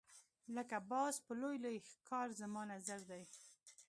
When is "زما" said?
2.41-2.61